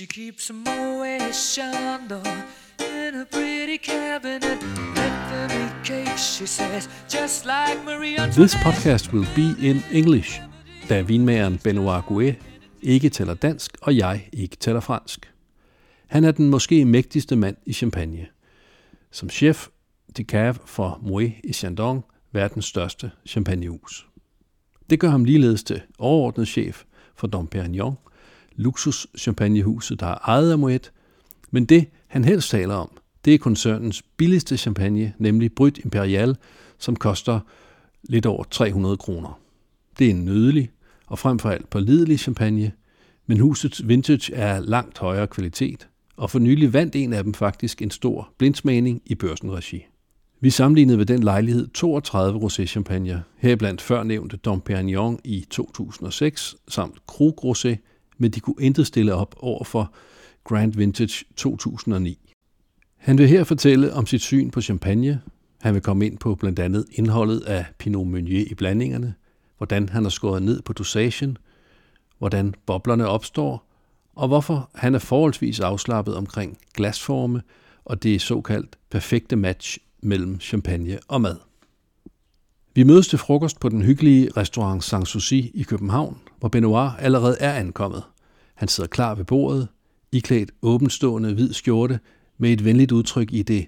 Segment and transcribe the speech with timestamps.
[0.00, 2.26] She keeps some Moet Chandon
[2.78, 4.58] in a pretty cabinet.
[4.96, 8.34] Let them eat cake, she says, just like Marie Antoinette.
[8.34, 10.40] This podcast will be in English,
[10.88, 12.36] da vinmageren Benoit Gouet
[12.82, 15.32] ikke taler dansk, og jeg ikke taler fransk.
[16.06, 18.26] Han er den måske mægtigste mand i Champagne.
[19.10, 19.68] Som chef
[20.16, 24.06] de cave for Moet i Chandon, verdens største champagnehus.
[24.90, 26.84] Det gør ham ligeledes til overordnet chef
[27.16, 27.96] for Dom Perignon,
[28.60, 30.92] luksus champagnehuset, der er ejet af Moet,
[31.50, 32.90] men det, han helst taler om,
[33.24, 36.36] det er koncernens billigste champagne, nemlig Brut Imperial,
[36.78, 37.40] som koster
[38.02, 39.40] lidt over 300 kroner.
[39.98, 40.70] Det er en nydelig
[41.06, 42.72] og frem for alt pålidelig champagne,
[43.26, 47.82] men husets vintage er langt højere kvalitet, og for nylig vandt en af dem faktisk
[47.82, 49.86] en stor blindsmagning i børsenregi.
[50.40, 57.44] Vi sammenlignede ved den lejlighed 32 rosé-champagner, heriblandt førnævnte Dom Perignon i 2006, samt Krug
[57.44, 57.76] Rosé,
[58.20, 59.92] men de kunne intet stille op over for
[60.44, 62.18] Grand Vintage 2009.
[62.96, 65.20] Han vil her fortælle om sit syn på champagne.
[65.60, 69.14] Han vil komme ind på blandt andet indholdet af Pinot Meunier i blandingerne,
[69.56, 71.38] hvordan han har skåret ned på dosagen,
[72.18, 73.66] hvordan boblerne opstår,
[74.16, 77.42] og hvorfor han er forholdsvis afslappet omkring glasforme
[77.84, 81.36] og det såkaldt perfekte match mellem champagne og mad.
[82.74, 87.52] Vi mødes til frokost på den hyggelige restaurant Sanssouci i København, hvor Benoit allerede er
[87.52, 88.02] ankommet.
[88.60, 89.68] Han sidder klar ved bordet,
[90.12, 92.00] iklædt åbenstående hvid skjorte
[92.38, 93.66] med et venligt udtryk i det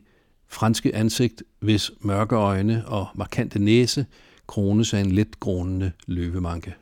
[0.48, 4.06] franske ansigt, hvis mørke øjne og markante næse
[4.46, 6.74] krones af en let grånende løvemanke.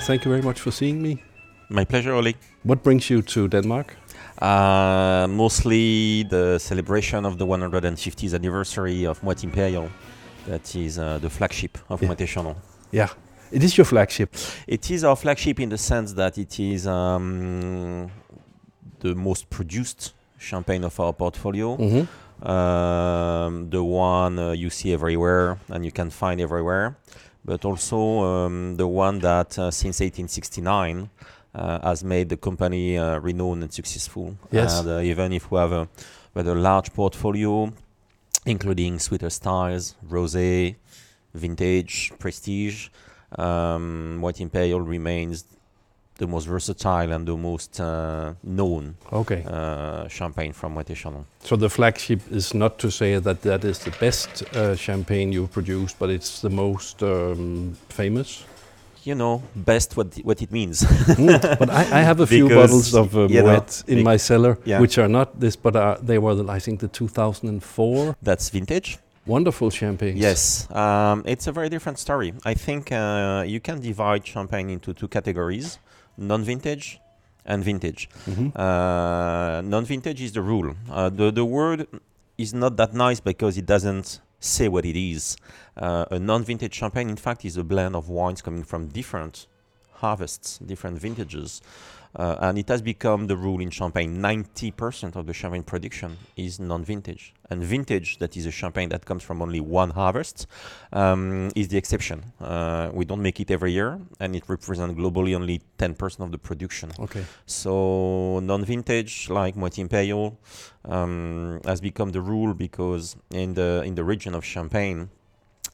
[0.00, 1.16] Thank you very much for seeing me.
[1.70, 2.36] My pleasure, Oli.
[2.64, 3.98] What brings you to Denmark?
[4.42, 9.88] Uh, mostly the celebration of the 150th anniversary of Moët Imperial.
[10.48, 12.10] That is uh, the flagship of Yeah.
[12.10, 12.54] Moët Chandon.
[12.94, 13.08] Yeah,
[13.52, 14.34] it is your flagship.
[14.66, 18.10] It is our flagship in the sense that it is um,
[19.00, 21.76] the most produced champagne of our portfolio.
[21.76, 22.48] Mm-hmm.
[22.48, 26.96] um, the one uh, you see everywhere and you can find everywhere,
[27.44, 31.08] but also um, the one that uh, since 1869
[31.54, 34.36] uh, has made the company uh, renowned and successful.
[34.50, 34.80] Yes.
[34.80, 35.88] And uh, even if we have a
[36.34, 37.72] rather large portfolio,
[38.46, 40.76] including sweeter styles, rosé,
[41.34, 42.88] vintage, prestige,
[43.38, 45.44] um, Brut Imperial remains
[46.18, 49.42] the most versatile and the most uh, known Okay.
[49.46, 51.24] uh, champagne from Moët Chandon.
[51.40, 55.50] So the flagship is not to say that that is the best uh, champagne you've
[55.52, 58.44] produced, but it's the most um, famous.
[59.04, 60.82] you know best what what it means.
[60.82, 64.16] Mm, but I, I have a few bottles of uh, you know, Moet in my
[64.18, 64.80] cellar, yeah.
[64.80, 68.98] which are not this, but are, they were, the, I think, the 2004 That's vintage.
[69.26, 70.20] Wonderful champagnes.
[70.20, 72.34] Yes, um, it's a very different story.
[72.44, 75.78] I think uh, you can divide champagne into two categories:
[76.16, 77.00] non-vintage
[77.44, 78.08] and vintage.
[78.26, 78.52] Mhm.
[78.56, 80.74] Uh, non-vintage is the rule.
[80.90, 81.86] Uh, the the word
[82.38, 85.36] is not that nice because it doesn't say what it is.
[85.76, 89.46] Uh, a non-vintage champagne, in fact, is a blend of wines coming from different
[89.94, 91.60] harvests, different vintages.
[92.14, 94.18] Uh, and it has become the rule in champagne.
[94.18, 97.34] 90% of the champagne production is non-vintage.
[97.48, 100.46] And vintage, that is a champagne that comes from only one harvest,
[100.92, 102.24] um, is the exception.
[102.40, 106.38] Uh, we don't make it every year, and it represents globally only 10% of the
[106.38, 106.90] production.
[106.98, 107.24] Okay.
[107.46, 110.38] So non-vintage, like Moët Imperial,
[110.84, 115.08] um, has become the rule because in the in the region of Champagne,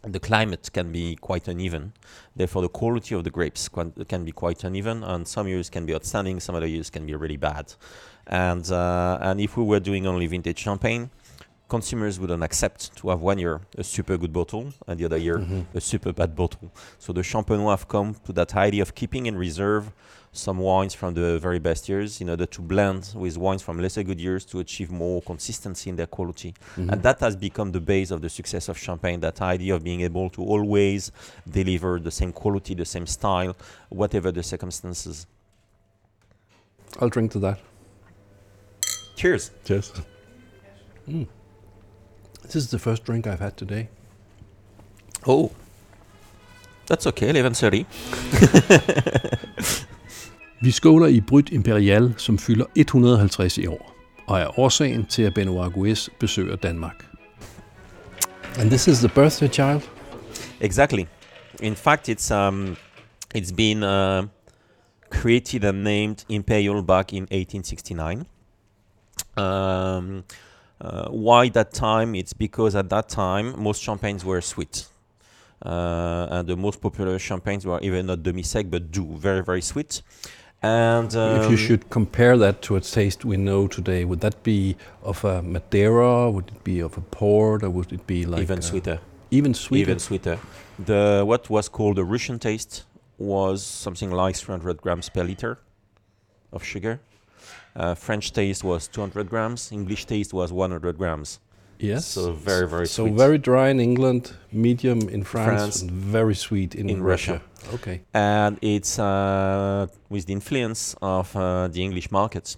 [0.03, 1.92] the climate can be quite uneven.
[2.36, 3.69] Therefore, the quality of the grapes
[4.09, 7.14] can be quite uneven, and some years can be outstanding, some other years can be
[7.14, 7.75] really bad.
[8.26, 11.10] And uh, and if we were doing only vintage champagne,
[11.69, 15.38] consumers wouldn't accept to have one year a super good bottle and the other year
[15.38, 15.66] Mhm.
[15.75, 16.70] a super bad bottle.
[16.98, 19.91] So the Champenois have come to that idea of keeping in reserve
[20.33, 24.03] some wines from the very best years in order to blend with wines from lesser
[24.03, 26.55] good years to achieve more consistency in their quality.
[26.77, 26.93] Mhm.
[26.93, 30.03] And that has become the base of the success of champagne, that idea of being
[30.03, 31.11] able to always
[31.49, 33.56] deliver the same quality, the same style,
[33.88, 35.26] whatever the circumstances.
[37.00, 37.58] I'll drink to that.
[39.17, 39.50] Cheers.
[39.67, 39.93] Yes.
[41.08, 41.26] Mm.
[42.43, 43.88] This is the first drink I've had today.
[45.26, 45.50] Oh.
[46.87, 47.85] That's okay, 11.30.
[50.60, 53.94] Vi skåler i Brut Imperial, som fylder 150 i år,
[54.26, 57.06] og er årsagen til, at Benoit Gouez besøger Danmark.
[58.58, 59.82] And this is the birthday child?
[60.60, 61.05] Exactly.
[61.62, 62.76] In fact, it's um,
[63.34, 64.26] it's been uh,
[65.10, 68.26] created and named Imperial back in 1869.
[69.37, 70.25] Um,
[70.81, 72.14] uh, why that time?
[72.14, 74.88] It's because at that time most champagnes were sweet.
[75.64, 80.02] uh, and the most popular champagnes were even not demi-sec but doux, very very sweet.
[80.62, 84.43] And um, if you should compare that to a taste we know today, would that
[84.43, 86.31] be of a Madeira?
[86.31, 88.99] Would it be of a port, or would it be like even sweeter,
[89.31, 89.82] Even sweeter.
[89.82, 90.38] even sweeter.
[90.84, 92.84] The what was called the Russian taste
[93.19, 95.58] was something like 300 grams per liter
[96.52, 97.00] of sugar.
[97.76, 99.70] Uh, French taste was 200 grams.
[99.70, 101.38] English taste was 100 grams.
[101.78, 102.06] Yes.
[102.06, 103.14] So very very So sweet.
[103.14, 107.32] very dry in England, medium in France, France, and very sweet in, in Russia.
[107.32, 107.75] Russia.
[107.75, 108.00] Okay.
[108.14, 112.56] and it's uh, with the influence of uh, the English market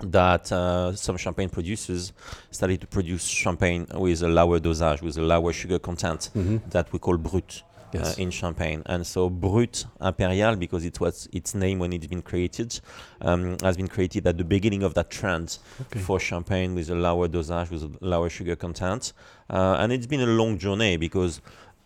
[0.00, 2.12] that uh, some champagne producers
[2.50, 6.60] started to produce champagne with a lower dosage, with a lower sugar content Mhm.
[6.70, 7.62] that we call brut
[7.92, 8.18] Yes.
[8.18, 8.82] uh, in champagne.
[8.86, 12.80] And so brut imperial, because it was its name when it's been created,
[13.20, 16.00] um, has been created at the beginning of that trend okay.
[16.00, 19.12] for champagne with a lower dosage, with a lower sugar content.
[19.48, 21.40] Uh, and it's been a long journey because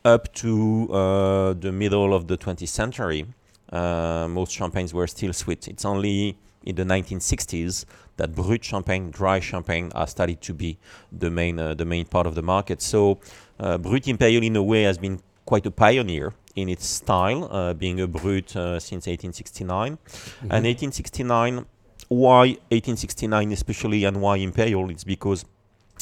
[0.04, 3.26] up to uh, the middle of the 20th century,
[3.72, 5.68] uh, most champagnes were still sweet.
[5.68, 7.84] It's only in the 1960s
[8.16, 10.78] that brut champagne, dry champagne, are started to be
[11.10, 12.82] the main uh, the main part of the market.
[12.82, 13.18] So
[13.58, 15.20] uh, brut imperial, in a way, has been
[15.50, 19.98] quite a pioneer in its style, uh, being a brut uh, since 1869.
[19.98, 20.50] Mhm.
[20.54, 21.66] And 1869,
[22.08, 24.90] why 1869 especially, and why imperial?
[24.90, 25.44] It's because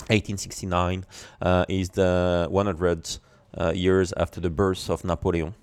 [0.09, 1.05] 1869
[1.41, 3.19] uh, is the 100
[3.57, 5.55] uh, years after the birth of Napoleon.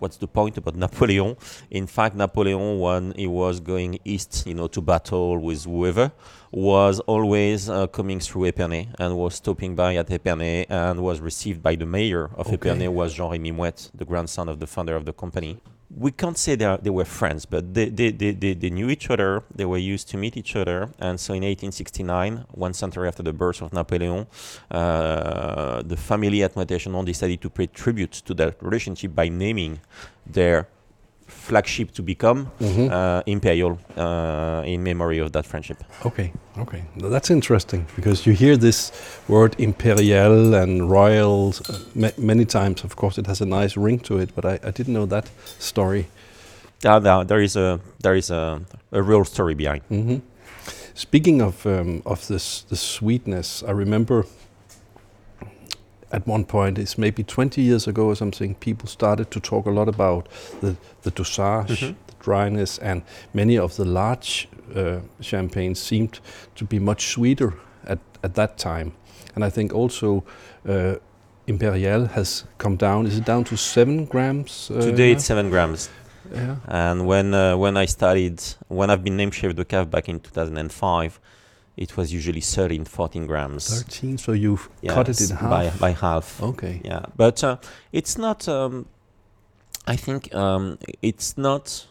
[0.00, 1.36] What's the point about Napoleon?
[1.70, 6.10] In fact, Napoleon, when he was going east, you know, to battle with whoever,
[6.50, 11.62] was always uh, coming through Épernay and was stopping by at Épernay and was received
[11.62, 12.56] by the mayor of Okay.
[12.56, 15.60] Épernay, was Jean-Rémy Moët, the grandson of the founder of the company
[15.96, 19.10] we can't say they, are, they were friends, but they, they, they, they, knew each
[19.10, 19.42] other.
[19.52, 20.90] They were used to meet each other.
[21.00, 24.26] And so in 1869, one century after the birth of Napoleon,
[24.70, 29.80] uh, the family at Moët decided to pay tribute to that relationship by naming
[30.26, 30.68] their
[31.30, 32.90] flagship to become Mhm.
[32.90, 35.76] uh, Imperial uh, in memory of that friendship.
[36.04, 36.82] Okay, okay.
[36.94, 38.92] Now that's interesting because you hear this
[39.28, 42.84] word imperial and royal uh, ma- many times.
[42.84, 45.30] Of course, it has a nice ring to it, but I, I didn't know that
[45.58, 46.04] story.
[46.84, 48.60] Uh, there, there is a there is a,
[48.92, 49.82] a real story behind.
[49.88, 50.18] hmm
[50.94, 54.24] Speaking of um, of this the sweetness, I remember
[56.12, 59.70] at one point, it's maybe 20 years ago or something, people started to talk a
[59.70, 60.28] lot about
[60.60, 61.94] the the dosage, Mhm.
[62.06, 63.02] the dryness, and
[63.32, 66.20] many of the large uh, champagnes seemed
[66.56, 67.52] to be much sweeter
[67.86, 68.92] at at that time.
[69.34, 70.24] And I think also.
[70.68, 70.94] Uh,
[71.46, 73.06] Imperial has come down.
[73.06, 74.70] Is it down to seven grams?
[74.70, 75.90] Uh, Today it's seven grams.
[76.32, 76.56] yeah.
[76.68, 80.20] And when uh, when I started, when I've been named chef de cave back in
[80.20, 81.18] 2005,
[81.76, 83.68] it was usually 13, 14 grams.
[83.82, 84.18] 13.
[84.18, 85.50] So you've cut it in half.
[85.50, 86.42] by by half.
[86.42, 86.80] Okay.
[86.84, 87.56] Yeah, but uh,
[87.92, 88.48] it's not.
[88.48, 88.86] Um,
[89.86, 91.86] I think um, it's not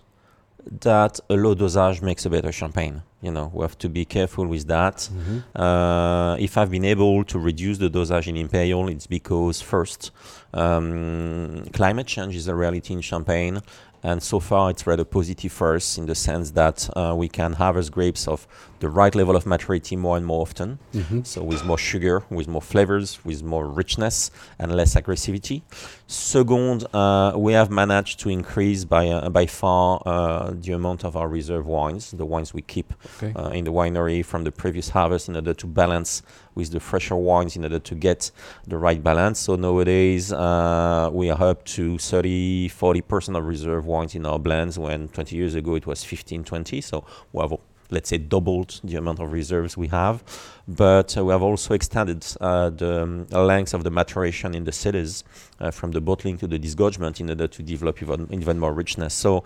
[0.81, 3.01] that a low dosage makes a better champagne.
[3.21, 5.09] You know, we have to be careful with that.
[5.11, 5.43] Mhm.
[5.55, 10.11] Uh, if I've been able to reduce the dosage in Imperial, it's because first,
[10.53, 13.59] um, climate change is a reality in Champagne,
[14.03, 17.53] and so far it's rather positive for us in the sense that uh, we can
[17.53, 18.47] harvest grapes of
[18.79, 20.79] the right level of maturity more and more often.
[20.93, 21.25] Mhm.
[21.27, 25.63] So with more sugar, with more flavors, with more richness and less aggressivity.
[26.07, 31.15] Second, uh, we have managed to increase by uh, by far uh, the amount of
[31.15, 33.33] our reserve wines, the wines we keep Okay.
[33.35, 36.21] uh, in the winery from the previous harvest in order to balance
[36.59, 38.31] with the fresher wines in order to get
[38.67, 39.39] the right balance.
[39.39, 44.77] So nowadays uh, we are up to 30, 40% of reserve wines in our blends
[44.77, 46.81] when 20 years ago it was 15, 20.
[46.81, 47.53] So we have,
[47.89, 50.21] let's say, doubled the amount of reserves we have.
[50.67, 54.73] But uh, we have also extended uh, the um, length of the maturation in the
[54.73, 55.23] cellars
[55.59, 59.13] uh, from the bottling to the disgorgement in order to develop even, even more richness.
[59.13, 59.45] So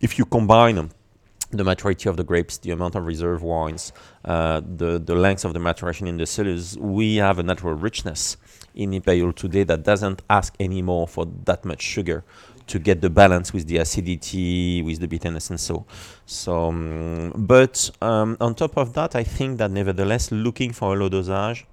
[0.00, 0.90] if you combine
[1.56, 3.92] the maturity of the grapes, the amount of reserve wines,
[4.24, 8.36] uh, the the length of the maturation in the cellars, we have a natural richness
[8.74, 12.24] in Imperial today that doesn't ask anymore for that much sugar
[12.66, 15.84] to get the balance with the acidity, with the bitterness, and so.
[16.26, 20.98] So, um, but um, on top of that, I think that nevertheless, looking for a
[20.98, 21.66] low dosage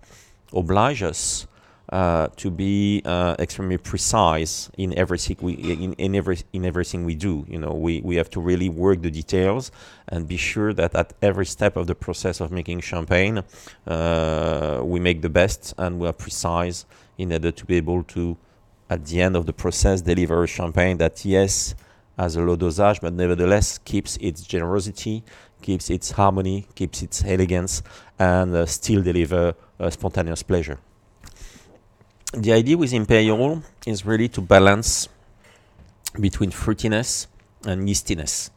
[0.54, 1.48] obliges us
[1.92, 7.16] uh, to be uh, extremely precise in everything we in, in every in everything we
[7.16, 7.46] do.
[7.50, 9.72] You know, we, we have to really work the details
[10.08, 13.44] and be sure that at every step of the process of making champagne,
[13.88, 16.86] uh, we make the best and we are precise
[17.18, 18.38] in order to be able to,
[18.90, 21.76] at the end of the process, deliver a champagne that yes
[22.18, 25.24] has a low dosage, but nevertheless keeps its generosity,
[25.62, 27.84] keeps its harmony, keeps its elegance,
[28.18, 29.56] and uh, still deliver
[29.90, 30.78] spontaneous pleasure.
[32.34, 35.10] The idea with Imperial is really to balance
[36.20, 37.28] between fruitiness
[37.66, 38.50] and yeastiness.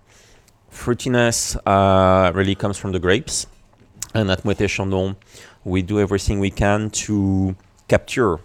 [0.71, 3.47] Fruitiness uh, really comes from the grapes,
[4.14, 5.16] and at Moët Chandon,
[5.64, 7.57] we do everything we can to
[7.88, 8.38] capture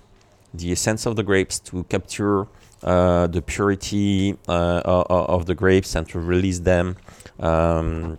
[0.54, 2.48] the essence of the grapes, to capture
[2.84, 6.98] uh, the purity uh, of the grapes, and to release them
[7.40, 8.18] um,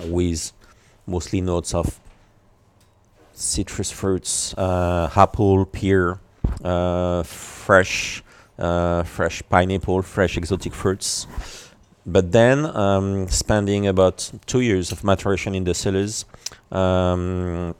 [0.00, 0.52] with
[1.06, 2.00] mostly notes of
[3.32, 6.18] citrus fruits, uh, apple, pear,
[7.24, 8.22] fresh,
[8.58, 11.26] uh, fresh pineapple, fresh exotic fruits.
[12.06, 16.24] But then, um, spending about two years of maturation in the cellars,
[16.72, 17.74] um,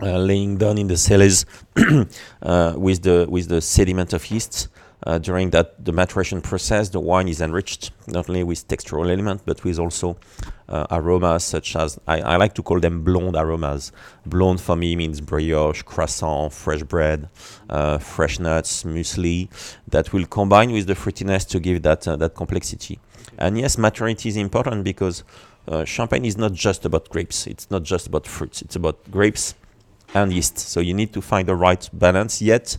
[0.00, 1.44] uh, laying down in the cellars
[2.42, 4.68] uh, with the with the sediment of yeast,
[5.08, 9.40] uh, during that the maturation process, the wine is enriched not only with textural element
[9.46, 10.18] but with also
[10.68, 13.90] uh, aromas such as I, I, like to call them blonde aromas.
[14.26, 17.30] Blonde for me means brioche, croissant, fresh bread,
[17.70, 19.48] uh, fresh nuts, muesli
[19.88, 22.98] that will combine with the fruitiness to give that uh, that complexity.
[23.38, 25.24] And yes, maturity is important because
[25.68, 27.46] uh, champagne is not just about grapes.
[27.46, 28.60] It's not just about fruits.
[28.60, 29.54] It's about grapes
[30.12, 30.58] and yeast.
[30.58, 32.42] So you need to find the right balance.
[32.42, 32.76] Yet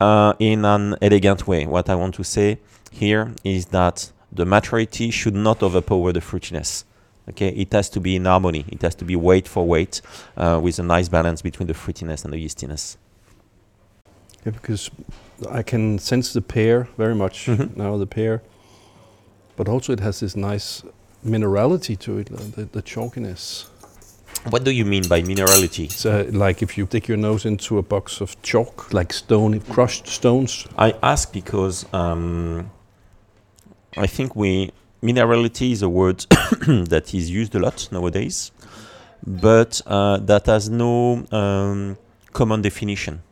[0.00, 1.66] uh, in an elegant way.
[1.66, 2.58] What I want to say
[2.90, 6.84] here is that the maturity should not overpower the fruitiness.
[7.28, 8.66] Okay, it has to be in harmony.
[8.68, 10.02] It has to be weight for weight,
[10.36, 12.96] uh, with a nice balance between the fruitiness and the yeastiness.
[14.44, 14.90] Yeah, because
[15.50, 17.76] I can sense the pear very much mm -hmm.
[17.76, 17.98] now.
[17.98, 18.42] The pear,
[19.56, 20.82] but also it has this nice
[21.22, 23.66] minerality to it, the, the chalkiness.
[24.50, 25.86] What do you mean by minerality?
[25.86, 29.58] It's uh, like if you stick your nose into a box of chalk, like stone,
[29.60, 30.66] crushed stones.
[30.76, 32.70] I ask because um,
[33.96, 34.70] I think we
[35.02, 36.20] minerality is a word
[36.90, 38.52] that is used a lot nowadays,
[39.26, 41.96] but uh, that has no um,
[42.34, 43.22] common definition.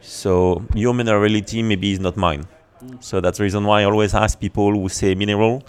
[0.00, 2.46] So your minerality maybe is not mine.
[3.00, 5.62] So that's the reason why I always ask people who say mineral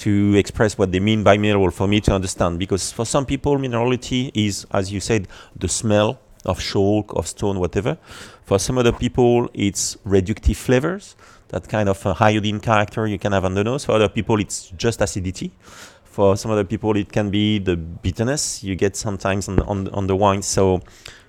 [0.00, 2.58] to express what they mean by mineral for me to understand.
[2.58, 7.58] Because for some people, minerality is, as you said, the smell of chalk, of stone,
[7.58, 7.98] whatever.
[8.44, 11.16] For some other people, it's reductive flavors,
[11.48, 13.84] that kind of uh, iodine character you can have on the nose.
[13.84, 15.52] For other people, it's just acidity.
[16.04, 20.06] For some other people, it can be the bitterness you get sometimes on on, on
[20.06, 20.42] the wine.
[20.42, 20.80] So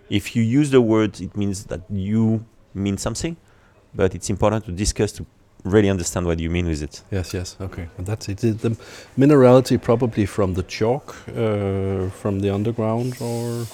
[0.09, 3.35] if you use the word, it means that you mean something.
[3.93, 5.25] But it's important to discuss, to
[5.63, 7.03] really understand what you mean with it.
[7.11, 7.87] Yes, yes, okay.
[7.97, 8.37] And that's it.
[8.37, 8.77] The
[9.17, 13.65] minerality probably from the chalk, uh, from the underground, or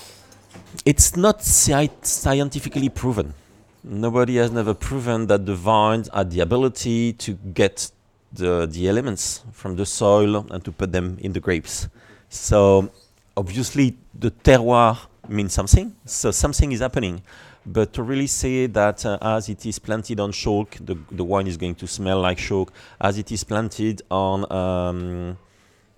[0.85, 3.33] it's not sci scientifically proven.
[3.83, 7.91] Nobody has never proven that the vines had the ability to get
[8.33, 11.87] the the elements from the soil and to put them in the grapes.
[12.29, 12.91] So
[13.35, 14.97] obviously the terroir
[15.29, 15.95] means something.
[16.05, 17.21] So something is happening.
[17.67, 21.47] But to really say that uh, as it is planted on chalk, the, the wine
[21.47, 22.71] is going to smell like chalk.
[22.99, 25.37] As it is planted on, um,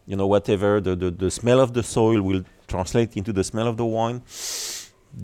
[0.08, 3.68] you know, whatever, the, the, the smell of the soil will translate into the smell
[3.68, 4.24] of the wine.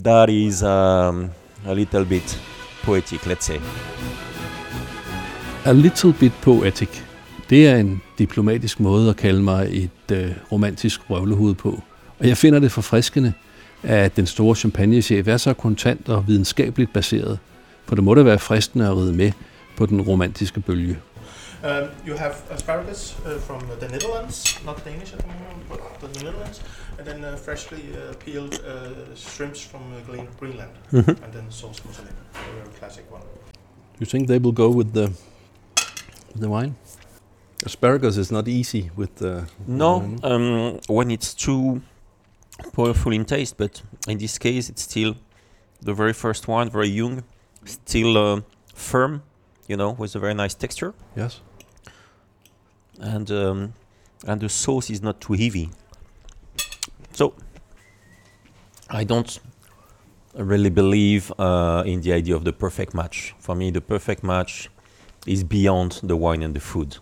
[0.04, 1.32] That is um,
[1.66, 2.38] a little bit
[2.84, 3.60] poetic, let's say.
[5.64, 7.02] A little bit poetic.
[7.50, 11.82] Det er en diplomatisk måde at kalde mig et øh, romantisk røvlehoved på.
[12.18, 13.32] Og jeg finder det forfriskende,
[13.82, 17.38] at den store champagnechef er så kontant og videnskabeligt baseret,
[17.84, 19.32] for det må da være fristende at ride med
[19.76, 20.98] på den romantiske bølge.
[21.64, 26.24] Um, you have asparagus uh, from the Netherlands, not Danish at the moment, but the
[26.24, 26.62] Netherlands,
[26.98, 31.24] and then uh, freshly uh, peeled uh, shrimps from uh, Greenland, mm -hmm.
[31.24, 33.22] and then sauce mozzarella, a very classic one.
[33.92, 35.06] Do you think they will go with the
[36.32, 36.74] with the wine?
[37.66, 39.44] Asparagus is not easy with the.
[39.66, 41.80] No, um, when it's too
[42.72, 45.16] powerful in taste, but in this case, it's still
[45.80, 47.22] the very first one, very young,
[47.64, 48.40] still uh,
[48.74, 49.22] firm,
[49.68, 50.94] you know, with a very nice texture.
[51.14, 51.40] Yes.
[53.00, 53.74] And um,
[54.26, 55.70] and the sauce is not too heavy.
[57.12, 57.34] So
[58.88, 59.38] I don't
[60.34, 63.34] really believe uh, in the idea of the perfect match.
[63.38, 64.70] For me, the perfect match
[65.26, 66.98] is beyond the wine and the food.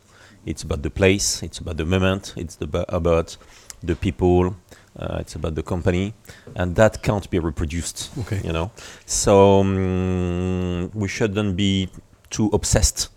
[0.47, 1.43] It's about the place.
[1.43, 2.35] It's about the moment.
[2.37, 3.37] It's the, about
[3.83, 4.57] the people
[4.99, 6.15] uh, it's about the company,
[6.55, 8.11] and that can't be reproduced.
[8.21, 8.41] Okay.
[8.45, 8.71] You know,
[9.07, 11.89] so um, we shouldn't be
[12.31, 13.09] too obsessed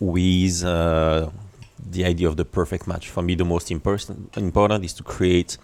[0.00, 1.28] with uh,
[1.90, 3.10] the idea of the perfect match.
[3.10, 5.58] For me, the most important important is to create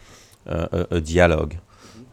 [0.47, 1.57] uh, a, a, dialogue.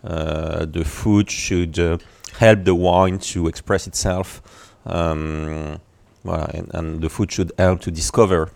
[0.03, 1.98] Uh, the food should uh,
[2.38, 4.41] help the wine to express itself.
[4.86, 5.81] Um,
[6.24, 8.51] well, and, and, the food should help to discover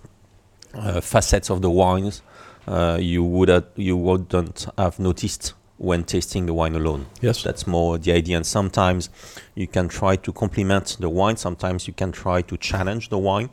[0.74, 2.22] uh, facets of the wines
[2.68, 7.08] uh, you would have, you wouldn't have noticed when tasting the wine alone.
[7.22, 7.44] Yes.
[7.44, 8.38] That's more the idea.
[8.38, 9.10] And sometimes
[9.56, 11.38] you can try to complement the wine.
[11.38, 13.50] Sometimes you can try to challenge the wine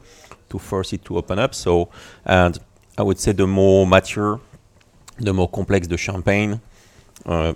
[0.50, 1.54] to force it to open up.
[1.54, 1.88] So,
[2.24, 2.58] and
[2.98, 4.40] I would say the more mature,
[5.18, 6.60] the more complex the champagne,
[7.24, 7.54] uh,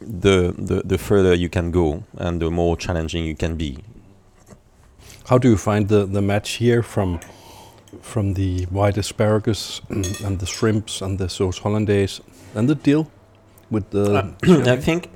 [0.00, 3.78] the, the the further you can go, and the more challenging you can be.
[5.28, 7.20] How do you find the, the match here from
[8.00, 12.20] from the white asparagus and the shrimps and the sauce hollandaise
[12.54, 13.10] and the dill
[13.70, 15.10] with the I think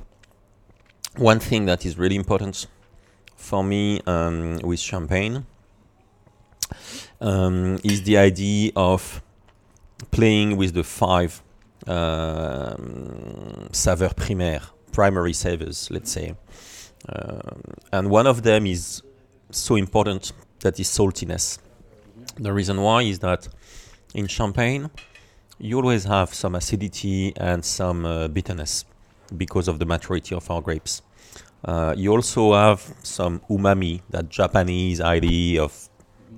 [1.17, 2.67] one thing that is really important
[3.35, 5.45] for me um, with champagne
[7.19, 9.21] um, is the idea of
[10.11, 11.41] playing with the five
[11.87, 16.35] um, saveurs primaires, primary savors, let's say.
[17.09, 17.61] Um,
[17.91, 19.01] and one of them is
[19.49, 21.59] so important that is saltiness.
[22.37, 23.47] The reason why is that
[24.13, 24.89] in champagne,
[25.59, 28.85] you always have some acidity and some uh, bitterness
[29.37, 31.01] because of the maturity of our grapes.
[31.63, 35.89] Uh, you also have some umami, that Japanese idea of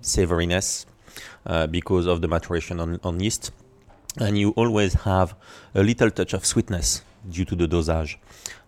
[0.02, 0.86] savoriness,
[1.46, 3.52] uh, because of the maturation on, on yeast.
[4.18, 5.36] And you always have
[5.74, 8.20] a little touch of sweetness due to the dosage.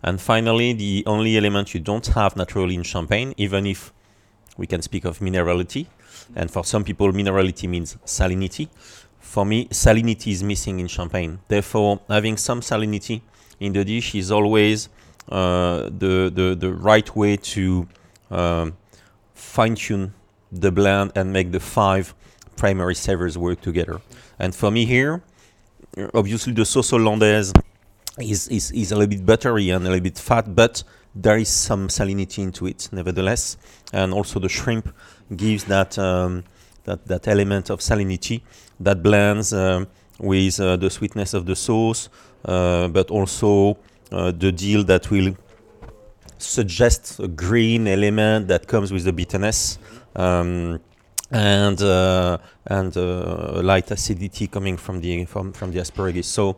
[0.01, 3.91] And finally, the only element you don't have naturally in champagne, even if
[4.57, 5.87] we can speak of minerality,
[6.35, 8.69] and for some people, minerality means salinity.
[9.19, 11.39] For me, salinity is missing in champagne.
[11.47, 13.21] Therefore, having some salinity
[13.59, 14.89] in the dish is always
[15.29, 17.87] uh, the, the, the right way to
[18.31, 18.77] um,
[19.33, 20.13] fine tune
[20.51, 22.13] the blend and make the five
[22.55, 24.01] primary savors work together.
[24.39, 25.21] And for me here,
[26.13, 27.53] obviously the sauce hollandaise
[28.19, 31.49] is, is, is a little bit buttery and a little bit fat, but there is
[31.49, 33.57] some salinity into it nevertheless.
[33.93, 34.93] And also the shrimp
[35.35, 36.43] gives that um,
[36.83, 38.41] that that element of salinity
[38.79, 39.87] that blends um,
[40.19, 42.09] with uh, the sweetness of the sauce,
[42.45, 43.77] uh, but also
[44.11, 45.35] uh, the dill that will
[46.37, 49.79] suggest a green element that comes with the bitterness.
[50.15, 50.79] Um,
[51.31, 56.27] and uh, and uh, light acidity coming from the from, from the asparagus.
[56.27, 56.57] So,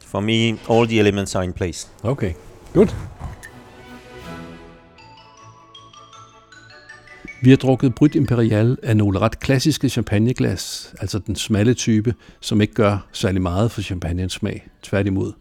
[0.00, 1.86] for me, all the elements are in place.
[2.04, 2.34] Okay,
[2.72, 2.92] good.
[7.40, 12.60] Vi har drukket Brut Imperial af nogle ret klassiske champagneglas, altså den smalle type, som
[12.60, 15.32] ikke gør særlig meget for champagnens smag, tværtimod.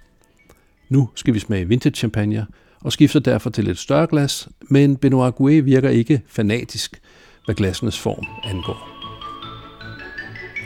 [0.90, 2.48] Nu skal vi smage vintage champagne,
[2.82, 7.02] og skifter derfor til et større glas, men Benoit Gouet virker ikke fanatisk,
[7.46, 8.98] hvad glassenes form angår.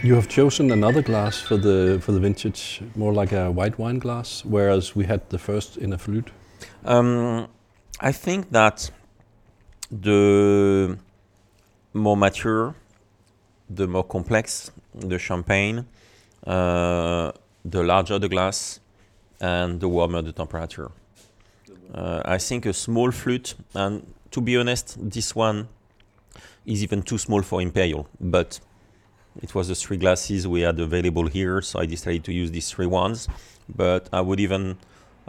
[0.05, 3.99] You have chosen another glass for the for the vintage, more like a white wine
[3.99, 6.31] glass, whereas we had the first in a flute.
[6.89, 7.39] Um,
[8.03, 8.93] I think that
[10.03, 10.97] the
[11.93, 12.75] more mature,
[13.69, 15.85] the more complex the champagne,
[16.45, 17.31] uh,
[17.63, 18.79] the larger the glass,
[19.39, 20.91] and the warmer the temperature.
[21.93, 25.67] Uh, I think a small flute, and to be honest, this one
[26.65, 28.59] is even too small for Imperial, but
[29.41, 32.69] it was the three glasses we had available here, so I decided to use these
[32.69, 33.27] three ones.
[33.73, 34.77] But I would even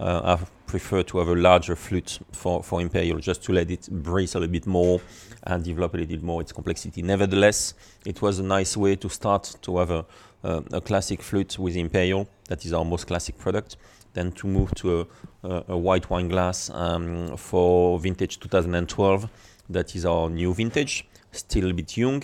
[0.02, 3.88] uh, have preferred to have a larger flute for, for Imperial, just to let it
[3.90, 5.00] breathe a little bit more
[5.44, 7.02] and develop a little bit more its complexity.
[7.02, 10.04] Nevertheless, it was a nice way to start to have a,
[10.44, 13.76] uh, a classic flute with Imperial, that is our most classic product,
[14.14, 15.06] then to move to a,
[15.48, 19.28] a, a white wine glass um, for vintage 2012,
[19.68, 22.22] that is our new vintage, still a bit young,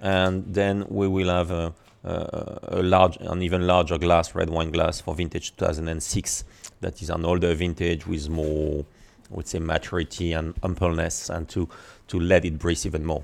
[0.00, 1.74] and then we will have a,
[2.06, 6.44] a large, an even larger glass, red wine glass for vintage 2006,
[6.82, 8.84] that is an older vintage with more,
[9.30, 11.68] I would say, maturity and ampleness, and to
[12.08, 13.22] to let it breathe even more.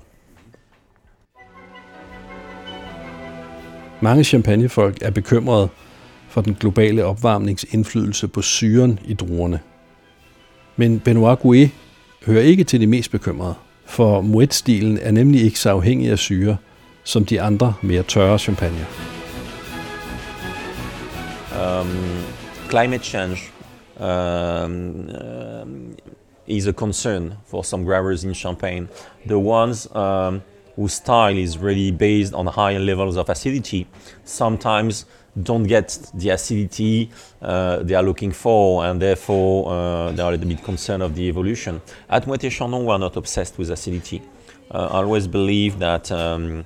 [4.01, 5.69] Mange champagnefolk er bekymrede
[6.27, 9.59] for den globale opvarmnings indflydelse på syren i druerne.
[10.75, 11.71] Men Benoit Gouet
[12.25, 16.57] hører ikke til de mest bekymrede, for Moet-stilen er nemlig ikke så afhængig af syre,
[17.03, 18.85] som de andre mere tørre champagne.
[21.53, 22.42] Um,
[22.73, 23.51] climate change
[23.99, 25.95] um, um,
[26.47, 28.89] is a concern for some growers in Champagne.
[29.27, 30.41] The ones um,
[30.75, 33.85] whose style is really based on higher levels of acidity
[34.23, 35.05] sometimes
[35.49, 37.11] don't get the acidity
[37.43, 41.13] uh, they are looking for, and therefore uh, they are a little bit concerned of
[41.13, 41.79] the evolution.
[42.09, 44.19] At Moët Chandon, we are not obsessed with acidity.
[44.71, 46.65] Uh, I always believe that um,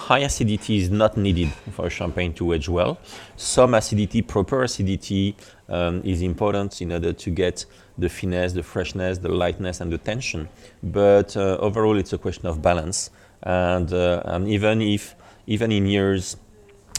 [0.00, 2.98] high acidity is not needed for a champagne to age well.
[3.36, 5.36] Some acidity, proper acidity,
[5.68, 7.66] um, is important in order to get
[7.98, 10.48] the finesse, the freshness, the lightness, and the tension.
[10.82, 13.10] But uh, overall, it's a question of balance.
[13.42, 15.14] And, uh, and even if,
[15.46, 16.36] even in years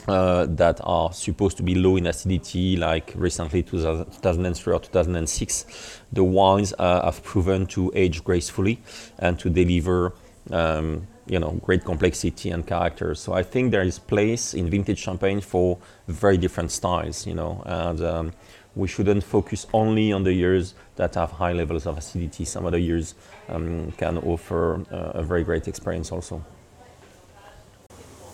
[0.08, 6.24] uh, that are supposed to be low in acidity, like recently 2003 or 2006, the
[6.24, 8.80] wines have proven to age gracefully
[9.18, 10.14] and to deliver,
[10.52, 13.16] um, you know, great complexity and character.
[13.16, 17.64] So I think there is place in vintage champagne for very different styles, you know,
[17.66, 18.32] and um,
[18.76, 22.46] we shouldn't focus only on the years that have high levels of acidity.
[22.46, 23.16] Some other years
[23.50, 26.44] um, can offer uh, a very great experience also.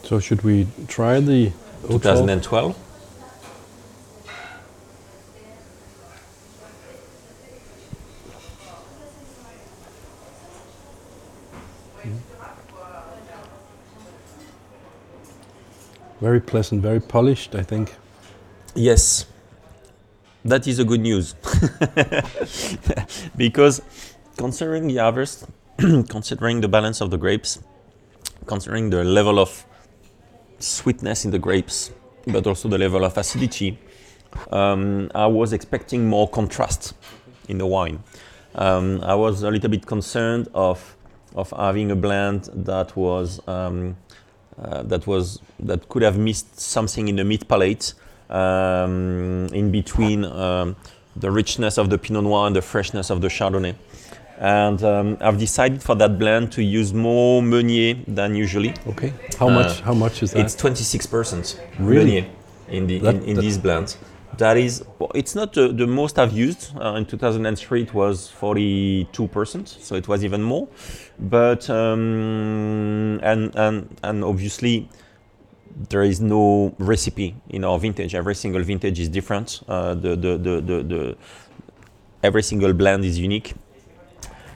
[0.03, 1.51] So should we try the
[1.89, 2.86] 2012?
[16.19, 17.93] Very pleasant, very polished, I think.
[18.73, 19.27] Yes,
[20.43, 21.33] that is a good news.
[23.37, 23.81] because
[24.37, 25.45] considering the harvest,
[25.77, 27.59] considering the balance of the grapes,
[28.47, 29.65] considering the level of
[30.59, 31.91] sweetness in the grapes,
[32.25, 33.77] but also the level of acidity,
[34.51, 36.93] um, I was expecting more contrast
[37.47, 38.03] in the wine.
[38.55, 40.95] Um, I was a little bit concerned of
[41.35, 43.95] of having a blend that was um,
[44.61, 47.93] uh, that was that could have missed something in the mid palate
[48.29, 50.75] um, in between um,
[51.15, 53.75] the richness of the Pinot Noir and the freshness of the Chardonnay.
[54.39, 58.73] And um, I've decided for that blend to use more Meunier than usually.
[58.87, 59.11] Okay.
[59.39, 59.79] How much?
[59.81, 60.41] How much is that?
[60.41, 62.05] It's 26% Really?
[62.21, 62.25] Meunier
[62.69, 63.97] in the That- in, in that- these blends.
[64.37, 64.83] That is,
[65.15, 66.77] it's not the, the most I've used.
[66.79, 70.67] Uh, in 2003, it was 42%, so it was even more.
[71.17, 74.89] But um, and and and obviously,
[75.89, 78.13] there is no recipe in our vintage.
[78.13, 79.61] Every single vintage is different.
[79.67, 81.17] Uh, the, the, the, the, the
[82.23, 83.53] every single blend is unique.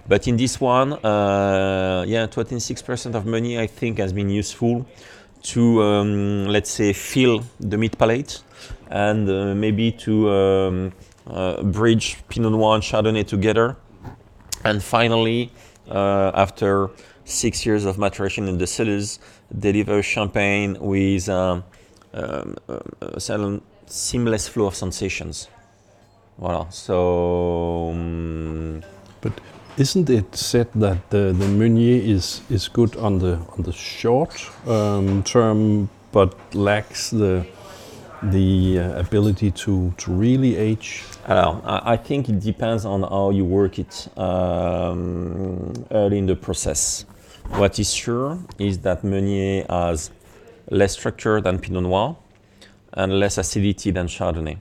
[0.08, 4.86] But in this one, uh, yeah, 26% of Meunier I think has been useful
[5.44, 8.44] to um, let's say fill the mid palate
[8.90, 10.94] and uh, maybe to um,
[11.28, 13.78] uh, bridge Pinot Noir and Chardonnay together.
[14.64, 15.52] And finally,
[15.90, 16.90] uh, after
[17.26, 19.20] six years of maturation in the cellars,
[19.58, 21.64] deliver champagne with um,
[22.14, 22.56] um,
[23.02, 25.48] a certain seamless flow of sensations.
[26.40, 26.72] Voilà.
[26.72, 27.92] So.
[27.92, 28.84] um,
[29.22, 29.34] But
[29.78, 34.34] isn't it said that the, the Meunier is, is good on the on the short
[34.68, 37.46] um, term, but lacks the
[38.24, 41.04] the uh, ability to, to really age?
[41.28, 47.06] I I think it depends on how you work it um, early in the process.
[47.56, 50.12] What is sure is that Meunier has
[50.70, 52.16] less structure than Pinot Noir
[52.94, 54.60] and less acidity than Chardonnay.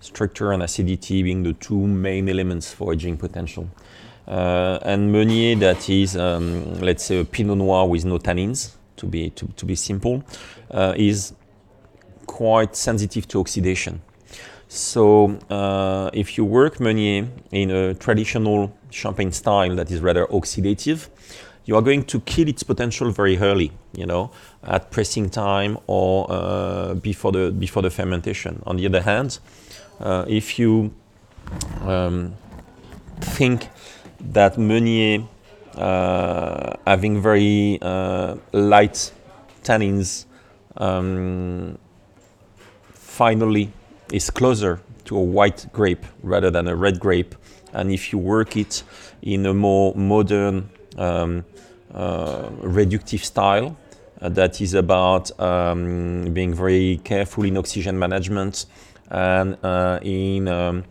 [0.00, 3.68] Structure and acidity being the two main elements for aging potential.
[4.26, 9.06] Uh, and Meunier, that is, um, let's say, a Pinot Noir with no tannins, to
[9.06, 10.22] be to, to be simple,
[10.70, 11.34] uh, is
[12.26, 14.00] quite sensitive to oxidation.
[14.68, 21.08] So uh, if you work Meunier in a traditional champagne style that is rather oxidative,
[21.66, 24.30] you are going to kill its potential very early, you know,
[24.62, 28.62] at pressing time or uh, before the before the fermentation.
[28.66, 29.38] On the other hand,
[30.00, 30.92] uh, if you
[31.82, 32.34] um,
[33.20, 33.68] think
[34.32, 35.26] that Meunier
[35.76, 39.12] uh, having very uh, light
[39.62, 40.26] tannins
[40.76, 41.78] um,
[42.92, 43.70] finally
[44.12, 47.34] is closer to a white grape rather than a red grape.
[47.72, 48.82] And if you work it
[49.22, 51.44] in a more modern, um,
[51.92, 53.76] uh, reductive style,
[54.20, 58.66] uh, that is about um, being very careful in oxygen management
[59.10, 60.84] and uh, in um,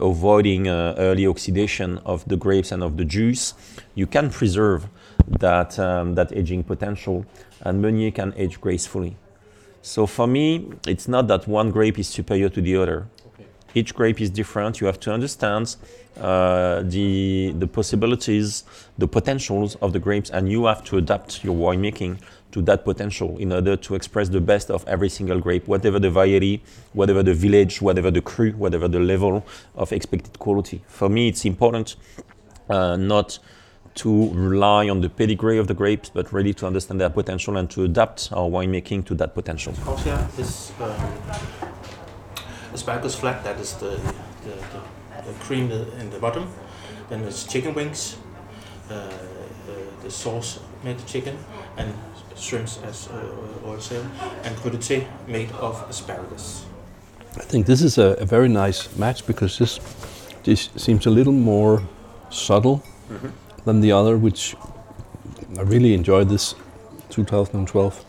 [0.00, 3.54] avoiding uh, early oxidation of the grapes and of the juice,
[3.94, 4.88] you can preserve
[5.26, 7.24] that, um, that aging potential,
[7.62, 9.16] and Meunier can age gracefully.
[9.82, 13.06] So for me, it's not that one grape is superior to the other.
[13.74, 14.80] Each grape is different.
[14.80, 15.76] You have to understand
[16.20, 18.64] uh, the the possibilities,
[18.96, 22.18] the potentials of the grapes, and you have to adapt your winemaking
[22.52, 26.10] to that potential in order to express the best of every single grape, whatever the
[26.10, 30.82] variety, whatever the village, whatever the cru, whatever the level of expected quality.
[30.88, 31.96] For me, it's important
[32.70, 33.38] uh, not
[33.96, 37.68] to rely on the pedigree of the grapes, but really to understand their potential and
[37.70, 39.74] to adapt our winemaking to that potential.
[39.84, 40.72] Corsia is
[42.72, 43.42] asparagus flat.
[43.44, 44.00] That is the
[44.44, 46.48] the, the, the cream in the bottom.
[47.08, 48.16] Then there's chicken wings,
[48.90, 49.10] uh, uh,
[50.02, 51.36] the sauce made of chicken,
[51.76, 51.94] and
[52.38, 54.04] shrimps as uh, Oli said,
[54.44, 56.64] and crudité made of asparagus.
[57.36, 59.80] I think this is a, a very nice match because this
[60.44, 61.82] this seems a little more
[62.30, 62.82] subtle
[63.64, 64.56] than the other, which
[65.58, 66.54] I really enjoyed this
[67.10, 68.04] 2012.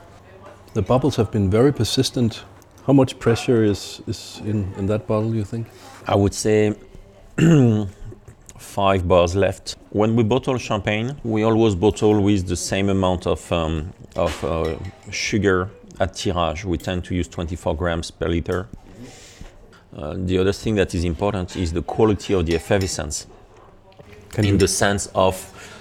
[0.73, 2.43] The bubbles have been very persistent.
[2.85, 5.67] How much pressure is, is in, in that bottle, you think?
[6.07, 6.75] I would say
[8.59, 9.77] five bars left.
[9.91, 14.75] When we bottle champagne, we always bottle with the same amount of, um, of uh,
[15.11, 16.65] sugar at tirage.
[16.65, 18.67] We tend to use 24 grams per liter.
[19.95, 23.25] Uh, the other thing that is important is the quality of the effervescence,
[24.29, 25.35] Can in the sense of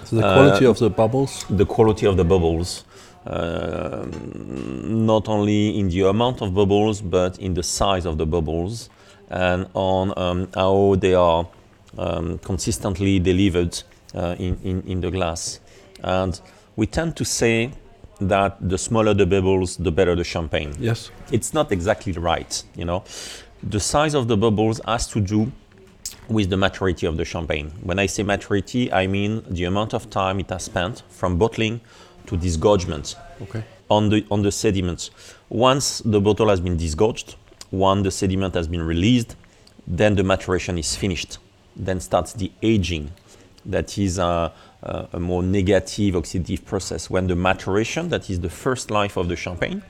[0.05, 1.45] so the quality uh, of the bubbles?
[1.51, 2.85] the quality of the bubbles,
[3.27, 4.07] uh,
[4.85, 8.89] not only in the amount of bubbles, but in the size of the bubbles,
[9.29, 11.47] and on um, how they are
[11.97, 13.83] um, consistently delivered
[14.15, 15.61] uh, in, in, in the glass.
[16.03, 16.41] And
[16.77, 17.71] we tend to say
[18.21, 21.11] that the smaller the bubbles, the better the champagne Yes.
[21.31, 23.05] it's not exactly right you know
[23.63, 25.53] the size of the bubbles has to do
[26.29, 30.11] with the maturity of the champagne when i say maturity i mean the amount of
[30.11, 31.81] time it has spent from bottling
[32.27, 33.63] to disgorgement Okay.
[33.89, 35.11] on the on the sediment
[35.49, 37.37] once the bottle has been disgorged
[37.71, 39.37] once the sediment has been released
[39.87, 41.39] then the maturation is finished
[41.79, 43.13] then starts the aging
[43.65, 47.11] that is a, a, more negative oxidative process.
[47.11, 49.83] When the maturation that is the first life of the champagne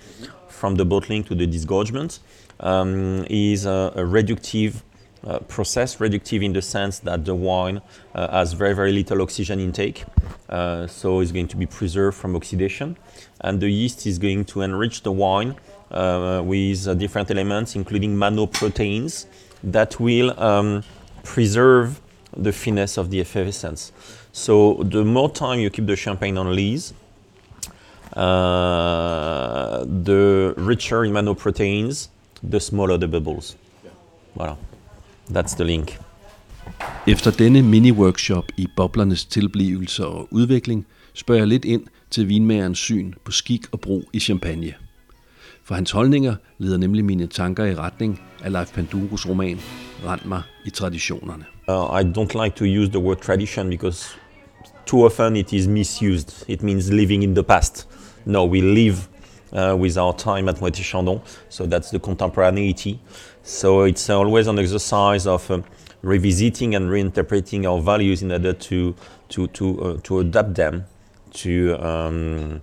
[0.48, 2.18] from the bottling to the disgorgement
[2.60, 4.82] um, is a, a reductive
[5.24, 7.80] uh, process reductive in the sense that the wine
[8.14, 10.04] uh, has very very little oxygen intake
[10.48, 12.96] uh, so it's going to be preserved from oxidation.
[13.40, 15.56] And the yeast is going to enrich the wine
[15.90, 19.26] uh, with uh, different elements including mannoproteins
[19.62, 20.84] that will um,
[21.24, 22.00] preserve
[22.44, 23.92] the finesse of the effervescence.
[24.32, 26.92] So the more time you keep the champagne on lees
[28.16, 32.08] uh, the richer in nanoproteins,
[32.42, 33.56] the smaller the bubbles.
[34.36, 34.56] Voilà.
[35.30, 35.98] That's the link.
[37.06, 43.12] Efter denne mini-workshop i boblernes tilblivelse og udvikling, spørger jeg lidt ind til vinmagerens syn
[43.24, 44.74] på skik og brug i champagne.
[45.68, 48.78] For hans holdninger leder nemlig mine tanker i retning af Leif
[49.28, 49.58] roman
[50.06, 51.44] Rend mig i traditionerne.
[51.68, 54.16] Uh, I don't like to use the word tradition because
[54.86, 56.44] too often it is misused.
[56.48, 57.88] It means living in the past.
[58.24, 58.96] No, we live
[59.52, 62.98] uh, with our time at Moët Chandon, so that's the contemporaneity.
[63.42, 65.64] So it's always an exercise of um,
[66.02, 68.94] revisiting and reinterpreting our values in order to
[69.28, 70.84] to to uh, to adapt them
[71.32, 72.62] to um,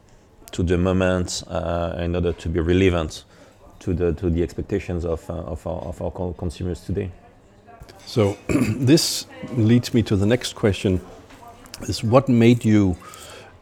[0.52, 3.26] to the moment uh, in order to be relevant
[3.80, 7.12] to the to the expectations of uh, of our of our consumers today.
[8.06, 11.02] So this leads me to the next question
[11.82, 12.96] is what made you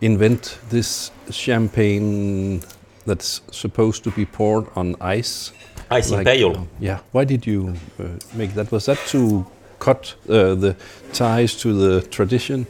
[0.01, 2.61] invent this champagne
[3.05, 5.51] that's supposed to be poured on ice?
[5.89, 6.67] Ice Imperial.
[6.79, 6.99] yeah.
[7.11, 8.71] Why did you uh, make that?
[8.71, 9.45] Was that to
[9.79, 10.75] cut uh, the
[11.11, 12.65] ties to the tradition?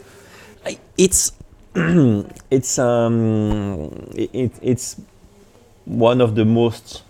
[0.98, 1.32] It's
[2.52, 4.98] it's um it, it- it's
[5.86, 7.04] one of the most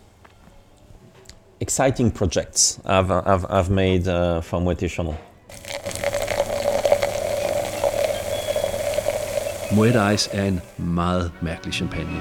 [1.60, 5.15] exciting projects I've I've, I've made uh, for Moët Chandon.
[9.76, 12.17] Moet Ice er en meget mærkelig champagne.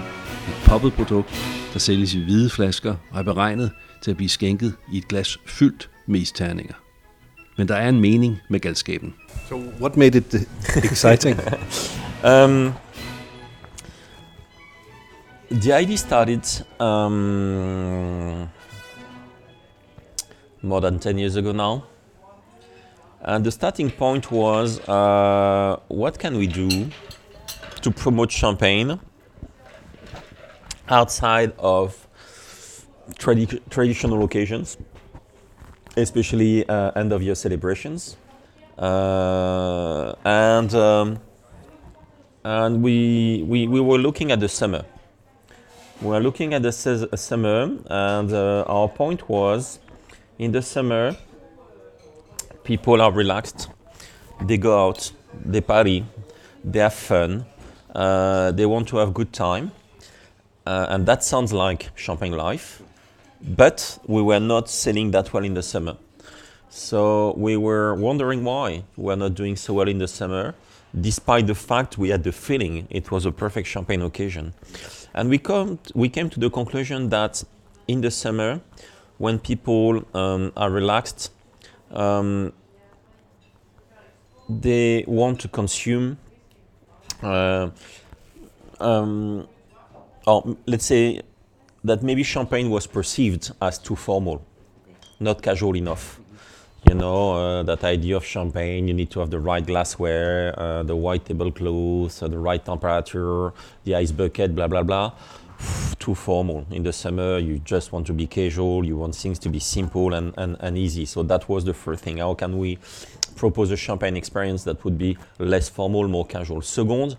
[0.48, 1.28] Et poppet produkt,
[1.72, 3.70] der sælges i hvide flasker og er beregnet
[4.02, 6.74] til at blive skænket i et glas fyldt med isterninger.
[7.58, 9.14] Men der er en mening med galskaben.
[9.48, 10.34] So what made it
[10.92, 11.40] exciting?
[12.22, 12.76] Um,
[15.50, 16.46] the idea started
[16.80, 18.48] um,
[20.62, 21.84] more than 10 years ago now.
[23.22, 26.88] And the starting point was uh, what can we do
[27.82, 29.00] to promote champagne
[30.88, 32.06] outside of
[33.18, 34.76] tradi- traditional occasions,
[35.96, 38.16] especially uh, end of year celebrations?
[38.78, 41.20] Uh, and um,
[42.44, 44.84] and we, we, we were looking at the summer.
[46.00, 49.78] We were looking at the ses- summer, and uh, our point was
[50.38, 51.16] in the summer,
[52.64, 53.68] people are relaxed,
[54.40, 55.12] they go out,
[55.44, 56.04] they party,
[56.64, 57.44] they have fun,
[57.94, 59.70] uh, they want to have good time,
[60.66, 62.82] uh, and that sounds like champagne life.
[63.40, 65.96] But we were not selling that well in the summer.
[66.70, 70.54] So we were wondering why we're not doing so well in the summer,
[71.00, 74.52] despite the fact we had the feeling it was a perfect champagne occasion.
[75.14, 77.44] And we come we came to the conclusion that
[77.88, 78.60] in the summer,
[79.18, 81.32] when people um, are relaxed,
[81.90, 82.52] um,
[84.48, 86.18] they want to consume.
[87.22, 87.70] Uh,
[88.80, 89.46] um,
[90.26, 91.20] or let's say
[91.84, 94.44] that maybe champagne was perceived as too formal,
[95.20, 96.20] not casual enough.
[96.88, 100.82] You know, uh, that idea of champagne, you need to have the right glassware, uh,
[100.82, 103.52] the white tablecloth, uh, the right temperature,
[103.84, 105.12] the ice bucket, blah, blah, blah.
[105.98, 106.66] too formal.
[106.70, 110.14] In the summer, you just want to be casual, you want things to be simple
[110.14, 111.04] and, and, and easy.
[111.04, 112.18] So that was the first thing.
[112.18, 112.78] How can we
[113.36, 116.60] propose a champagne experience that would be less formal, more casual?
[116.62, 117.16] Second,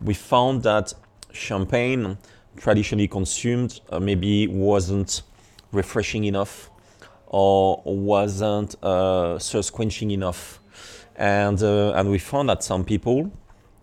[0.00, 0.92] we found that
[1.32, 2.18] champagne
[2.56, 5.22] traditionally consumed uh, maybe wasn't
[5.72, 6.70] refreshing enough
[7.26, 9.38] or wasn't uh,
[9.72, 10.60] quenching enough.
[11.16, 13.30] And, uh, and we found that some people,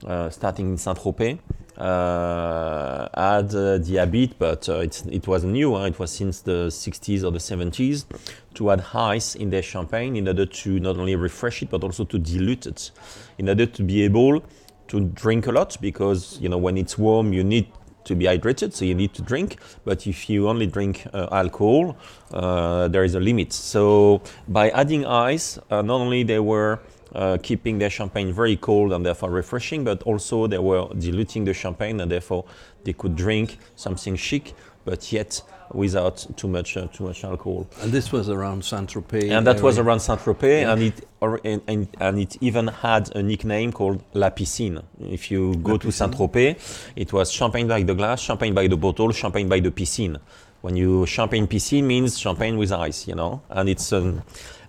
[0.05, 1.39] uh, starting in Saint Tropez,
[1.77, 5.85] uh, had uh, the habit, but uh, it wasn't new, huh?
[5.85, 8.05] it was since the 60s or the 70s,
[8.53, 12.05] to add ice in their champagne in order to not only refresh it, but also
[12.05, 12.91] to dilute it,
[13.39, 14.43] in order to be able
[14.87, 17.67] to drink a lot, because you know when it's warm, you need
[18.05, 19.57] to be hydrated, so you need to drink.
[19.85, 21.97] But if you only drink uh, alcohol,
[22.33, 23.53] uh, there is a limit.
[23.53, 26.79] So by adding ice, uh, not only they were
[27.15, 31.53] uh, keeping their champagne very cold and therefore refreshing, but also they were diluting the
[31.53, 32.45] champagne and therefore
[32.83, 34.53] they could drink something chic,
[34.85, 35.41] but yet
[35.73, 37.67] without too much uh, too much alcohol.
[37.81, 39.31] And this was around Saint Tropez.
[39.31, 40.71] And that was around Saint Tropez, Yeah.
[40.73, 44.83] and it or, and, and, and it even had a nickname called La Piscine.
[44.99, 46.57] If you go La to Saint Tropez,
[46.95, 50.17] it was champagne by the glass, champagne by the bottle, champagne by the piscine.
[50.61, 54.21] When you champagne piscine means champagne with ice, you know, and it's um,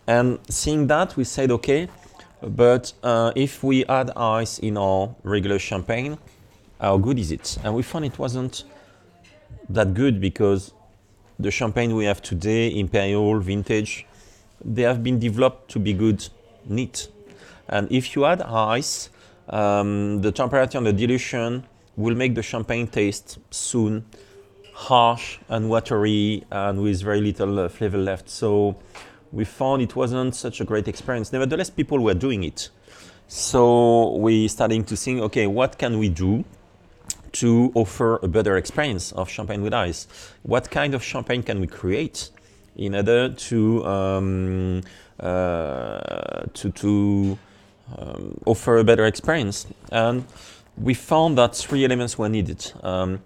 [0.07, 1.88] and seeing that we said okay,
[2.42, 6.18] but uh, if we add ice in our regular champagne,
[6.81, 7.59] how good is it?
[7.64, 8.64] And we found it wasn't
[9.68, 10.72] that good because
[11.38, 14.07] the champagne we have today, imperial, vintage,
[14.64, 16.29] they have been developed to be good
[16.66, 17.09] neat.
[17.68, 19.11] And if you add ice,
[19.48, 24.05] um, the temperature and the dilution will make the champagne taste soon
[24.72, 28.29] harsh and watery and with very little uh, flavor left.
[28.29, 28.77] So
[29.33, 31.33] we found it wasn't such a great experience.
[31.33, 32.70] Nevertheless, people were doing it.
[33.29, 36.44] So we starting to think, okay, what can we do
[37.35, 40.07] to offer a better experience of champagne with ice?
[40.42, 42.31] What kind of champagne can we create
[42.77, 44.83] in order to um,
[45.20, 47.38] uh, to, to
[47.97, 49.66] um, offer a better experience?
[49.92, 50.25] And
[50.77, 52.73] we found that three elements were needed.
[52.83, 53.20] Um,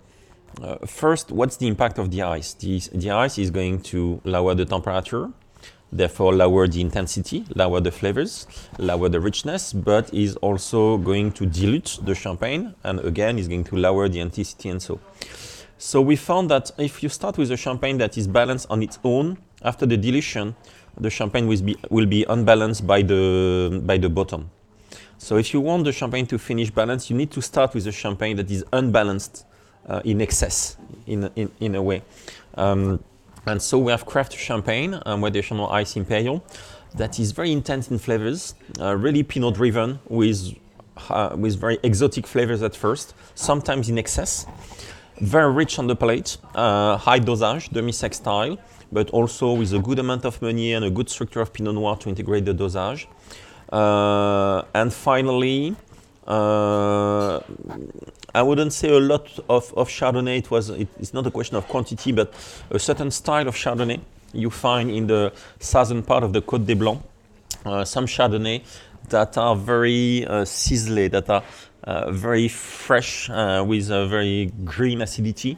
[0.62, 2.54] uh, first, what's the impact of the ice?
[2.54, 5.30] The, the ice is going to lower the temperature,
[5.92, 8.46] therefore lower the intensity, lower the flavors,
[8.78, 13.64] lower the richness, but is also going to dilute the champagne and again is going
[13.64, 15.00] to lower the intensity and so.
[15.78, 18.98] So we found that if you start with a champagne that is balanced on its
[19.04, 20.56] own, after the dilution,
[20.96, 24.50] the champagne will be, will be unbalanced by the, by the bottom.
[25.18, 27.92] So if you want the champagne to finish balanced, you need to start with a
[27.92, 29.46] champagne that is unbalanced
[29.88, 32.02] uh, in excess, in, in, in a way.
[32.54, 33.02] Um,
[33.48, 36.44] and so we have craft champagne, um, traditional ice imperial,
[36.94, 40.54] that is very intense in flavors, uh, really Pinot driven with
[41.10, 44.46] uh, with very exotic flavors at first, sometimes in excess.
[45.20, 48.58] Very rich on the palate, uh, high dosage, demi-sec style,
[48.90, 51.96] but also with a good amount of Meunier and a good structure of Pinot Noir
[51.98, 53.08] to integrate the dosage.
[53.72, 55.76] Uh, and finally,
[56.28, 57.40] uh,
[58.34, 60.38] I wouldn't say a lot of, of Chardonnay.
[60.38, 62.32] It was it, it's not a question of quantity, but
[62.70, 64.00] a certain style of Chardonnay
[64.34, 67.02] you find in the southern part of the Côte des Blancs.
[67.64, 68.62] Uh, some Chardonnay
[69.08, 71.42] that are very uh, sizzly, that are
[71.84, 75.56] uh, very fresh uh, with a very green acidity.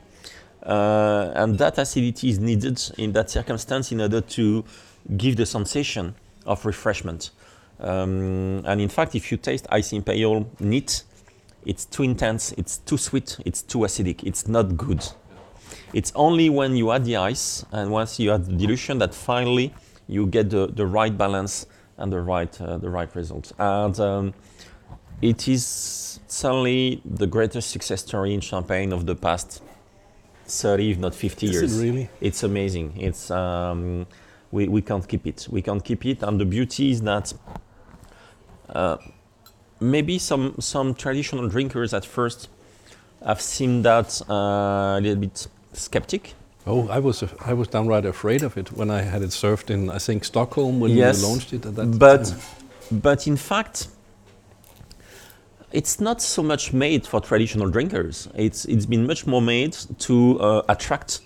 [0.63, 4.65] Uh, and that acidity is needed in that circumstance in order to
[5.17, 6.15] give the sensation
[6.47, 7.31] of refreshment.
[7.81, 11.05] Um, and in fact, if you taste Ice Imperial neat,
[11.65, 15.07] it's too intense, it's too sweet, it's too acidic, it's not good.
[15.93, 19.75] It's only when you add the ice and once you add the dilution that finally
[20.09, 21.67] you get the, the right balance
[21.97, 23.53] and the right, uh, the right result.
[23.59, 24.35] And um,
[25.21, 29.63] it is certainly the greatest success story in Champagne of the past
[30.47, 31.79] 30, if not 50 Is years.
[31.79, 32.11] it really?
[32.21, 32.95] It's amazing.
[32.97, 34.07] It's um,
[34.51, 35.47] we, we can't keep it.
[35.51, 37.33] We can't keep it, and the beauty is that
[38.75, 38.97] uh,
[39.81, 42.49] maybe some some traditional drinkers at first
[43.25, 46.35] have seen that uh, a little bit skeptic.
[46.67, 49.91] Oh, I was I was downright afraid of it when I had it served in
[49.91, 52.39] I think Stockholm when Yes, you launched it at that but time.
[53.03, 53.89] but in fact
[55.73, 60.39] it's not so much made for traditional drinkers it's it's been much more made to
[60.41, 61.21] uh, attract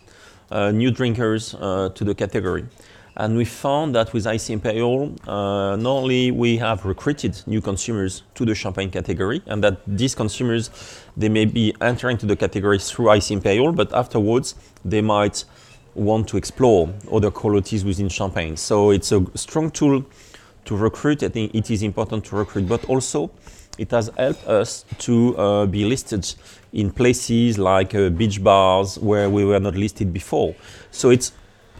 [0.50, 2.64] uh, new drinkers uh, to the category
[3.16, 8.22] and we found that with ice imperial uh, not only we have recruited new consumers
[8.34, 10.70] to the champagne category and that these consumers
[11.16, 14.54] they may be entering to the category through ice imperial but afterwards
[14.84, 15.44] they might
[15.94, 20.04] want to explore other qualities within champagne so it's a strong tool
[20.64, 21.22] to recruit.
[21.22, 23.30] I think it is important to recruit, but also
[23.78, 26.32] it has helped us to uh, be listed
[26.72, 30.54] in places like uh, beach bars where we were not listed before.
[30.90, 31.32] So it's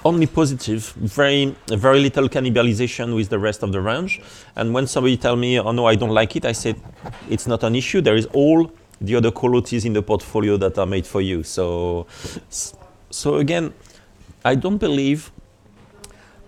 [0.05, 4.21] only positive, very very little cannibalization with the rest of the range.
[4.57, 6.77] And when somebody tell me, "Oh no, I don't like it," I said,
[7.31, 8.01] "It's not an issue.
[8.01, 12.07] There is all the other qualities in the portfolio that are made for you." So,
[13.11, 13.73] so again,
[14.45, 15.31] I don't believe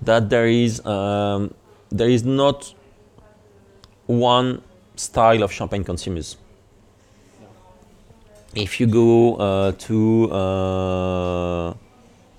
[0.03, 1.55] that there is um,
[1.91, 2.75] there is not
[4.07, 4.63] one
[4.97, 6.37] style of champagne consumers.
[8.55, 11.75] If you go uh, to uh,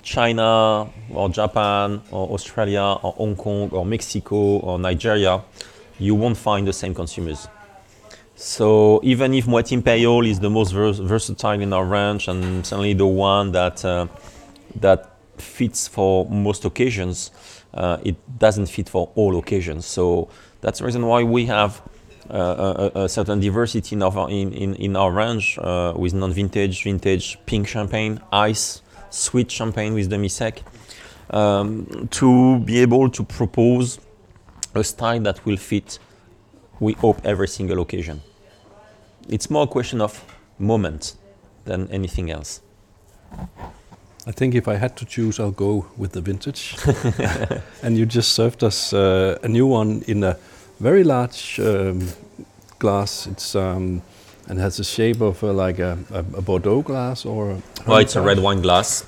[0.07, 5.43] China or Japan or Australia or Hong Kong or Mexico or Nigeria,
[5.99, 7.49] you won't find the same consumers.
[8.35, 12.93] So even if Moët Imperial is the most vers- versatile in our range and certainly
[12.93, 14.07] the one that uh,
[14.79, 17.31] that fits for most occasions,
[17.73, 19.85] uh, it doesn't fit for all occasions.
[19.85, 20.29] So
[20.61, 21.81] that's the reason why we have
[22.29, 26.83] uh, a, a, certain diversity in our, in, in, in our range uh, with non-vintage,
[26.83, 30.61] vintage, pink champagne, ice, sweet champagne with demi-sec,
[31.29, 33.99] um, to be able to propose
[34.73, 35.99] a style that will fit,
[36.79, 38.21] we hope, every single occasion.
[39.29, 40.23] It's more a question of
[40.59, 41.15] moment
[41.65, 42.61] than anything else.
[44.27, 46.75] I think if I had to choose, I'll go with the vintage.
[47.83, 50.37] and you just served us uh, a new one in a
[50.79, 52.09] very large um,
[52.79, 53.27] glass.
[53.27, 54.01] It's um,
[54.47, 57.51] and has the shape of uh, like a, a, a, Bordeaux glass or.
[57.51, 59.05] A well, it's a red wine glass.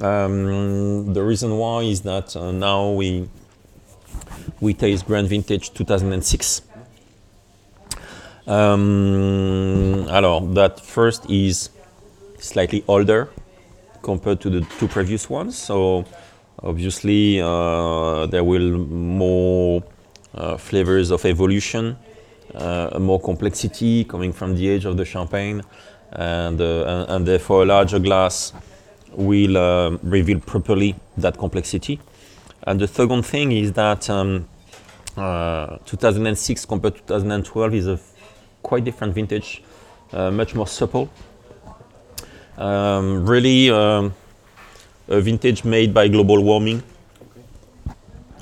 [0.00, 3.28] Um, the reason why is that uh, now we
[4.60, 6.62] we taste Grand Vintage 2006.
[8.46, 11.70] Um, alors, that first is
[12.38, 13.28] slightly older
[14.02, 15.56] compared to the two previous ones.
[15.56, 16.04] So
[16.62, 19.82] obviously uh, there will more
[20.34, 21.96] uh, flavors of evolution,
[22.98, 25.62] more complexity coming from the age of the champagne,
[26.12, 28.52] and, uh, and, and, therefore a larger glass
[29.12, 32.00] will uh, reveal properly that complexity.
[32.66, 34.48] And the second thing is that um,
[35.16, 38.00] uh, 2006 compared to 2012 is a
[38.62, 39.62] quite different vintage,
[40.12, 41.10] much more supple,
[42.56, 44.14] um, really um,
[45.08, 46.82] a vintage made by global warming.
[47.86, 47.96] Okay.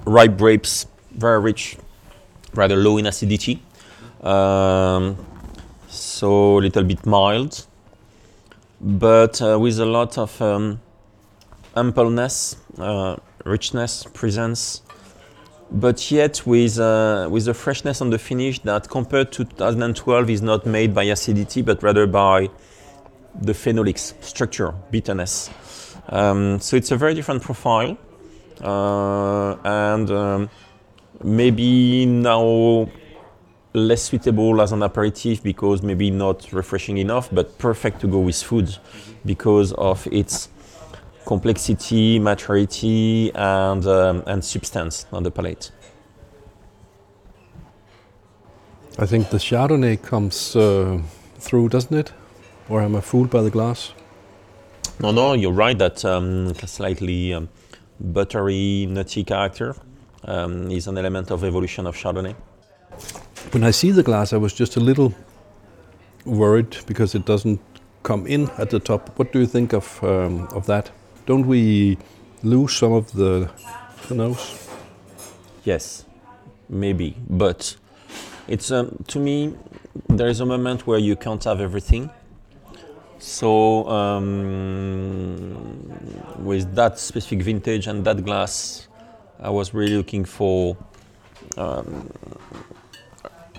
[0.04, 1.76] Ripe grapes, very rich,
[2.54, 3.62] rather low in acidity.
[4.22, 5.16] Um,
[5.88, 7.66] so a little bit mild,
[8.80, 10.80] but uh, with a lot of um,
[11.76, 14.82] ampleness, uh, richness, presence,
[15.72, 20.42] but yet with uh, with a freshness on the finish that compared to 2012 is
[20.42, 22.48] not made by acidity, but rather by
[23.40, 25.50] the phenolics structure, bitterness.
[26.08, 27.96] Um, so it's a very different profile,
[28.60, 30.50] uh, and um,
[31.24, 32.88] maybe now
[33.74, 38.42] less suitable as an aperitif because maybe not refreshing enough, but perfect to go with
[38.42, 38.76] food
[39.24, 40.48] because of its
[41.24, 45.70] complexity, maturity, and um, and substance on the palate.
[48.98, 51.00] I think the Chardonnay comes uh,
[51.38, 52.12] through, doesn't it?
[52.68, 53.92] Or am I fooled by the glass?
[55.00, 57.48] No, no, you're right that um, slightly um,
[57.98, 59.74] buttery, nutty character
[60.24, 62.36] um, is an element of evolution of Chardonnay.
[63.50, 65.14] When I see the glass, I was just a little
[66.24, 67.60] worried because it doesn't
[68.02, 69.10] come in at the top.
[69.18, 70.90] What do you think of um, of that?
[71.26, 71.98] Don't we
[72.42, 73.50] lose some of the,
[74.08, 74.68] the nose?
[75.64, 76.04] Yes,
[76.68, 77.76] maybe, but
[78.48, 79.54] it's um, to me
[80.08, 82.10] there is a moment where you can't have everything
[83.22, 85.54] so um,
[86.40, 88.88] with that specific vintage and that glass,
[89.38, 90.76] I was really looking for,
[91.56, 92.10] um,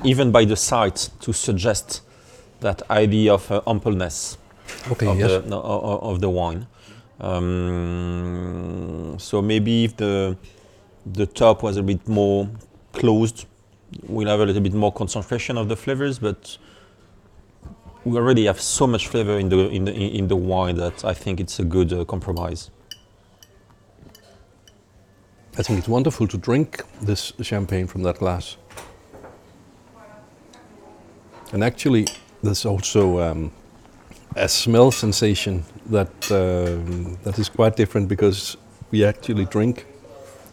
[0.04, 2.02] even by the site, to suggest
[2.60, 4.38] that idea of uh, ampleness
[4.92, 5.44] okay, of, yes.
[5.44, 6.68] the, no, of the wine.
[7.20, 10.38] Um, so maybe if the
[11.06, 12.50] the top was a bit more
[12.94, 13.46] closed,
[14.08, 16.58] we'll have a little bit more concentration of the flavors, but
[18.06, 21.14] we already have so much flavor in the in the in the wine that I
[21.14, 22.72] think it's a good uh, compromise.
[25.58, 28.58] I think it's wonderful to drink this champagne from that glass.
[31.54, 32.08] And actually,
[32.42, 33.52] there's also um,
[34.36, 38.58] a smell sensation that uh, that is quite different because
[38.92, 39.86] we actually drink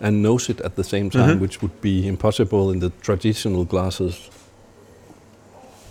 [0.01, 1.41] and nose it at the same time, mm-hmm.
[1.41, 4.31] which would be impossible in the traditional glasses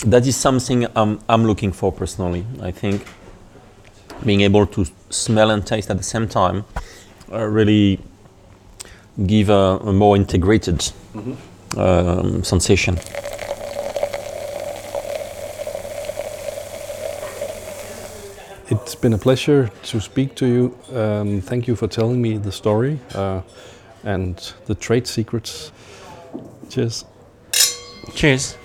[0.05, 2.45] that is something um, I'm looking for personally.
[2.61, 3.05] I think
[4.25, 6.65] being able to smell and taste at the same time
[7.31, 7.99] uh, really
[9.25, 10.79] give a, a more integrated
[11.13, 11.79] mm-hmm.
[11.79, 12.97] um, sensation.
[18.71, 20.95] It's been a pleasure to speak to you.
[20.95, 23.41] Um, thank you for telling me the story uh,
[24.03, 25.71] and the trade secrets.
[26.69, 27.03] Cheers.
[28.13, 28.57] Cheers.